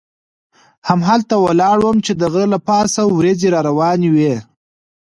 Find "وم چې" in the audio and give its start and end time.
1.81-2.13